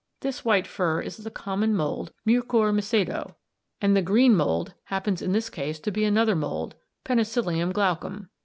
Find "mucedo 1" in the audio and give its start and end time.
2.73-2.73